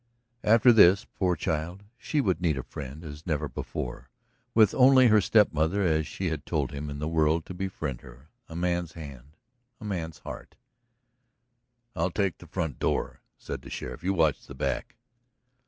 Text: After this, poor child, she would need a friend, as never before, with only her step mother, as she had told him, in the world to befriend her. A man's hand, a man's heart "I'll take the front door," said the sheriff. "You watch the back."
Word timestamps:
After 0.43 0.73
this, 0.73 1.05
poor 1.05 1.35
child, 1.35 1.83
she 1.95 2.21
would 2.21 2.41
need 2.41 2.57
a 2.57 2.63
friend, 2.63 3.03
as 3.05 3.27
never 3.27 3.47
before, 3.47 4.09
with 4.55 4.73
only 4.73 5.09
her 5.09 5.21
step 5.21 5.53
mother, 5.53 5.83
as 5.83 6.07
she 6.07 6.29
had 6.31 6.43
told 6.43 6.71
him, 6.71 6.89
in 6.89 6.97
the 6.97 7.07
world 7.07 7.45
to 7.45 7.53
befriend 7.53 8.01
her. 8.01 8.31
A 8.49 8.55
man's 8.55 8.93
hand, 8.93 9.35
a 9.79 9.85
man's 9.85 10.17
heart 10.17 10.55
"I'll 11.95 12.09
take 12.09 12.39
the 12.39 12.47
front 12.47 12.79
door," 12.79 13.21
said 13.37 13.61
the 13.61 13.69
sheriff. 13.69 14.03
"You 14.03 14.15
watch 14.15 14.47
the 14.47 14.55
back." 14.55 14.95